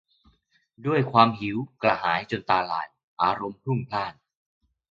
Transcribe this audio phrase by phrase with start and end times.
[0.85, 2.87] ด้วยความหิวกระหายจนตาลาย
[3.21, 4.13] อารมณ์พลุ่งพล่าน